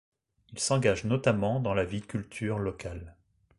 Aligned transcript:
Il 0.51 0.57
s'engage 0.57 1.03
notamment 1.03 1.59
dans 1.59 1.75
la 1.75 1.85
vie 1.85 2.01
culture 2.01 2.57
locale. 2.57 3.15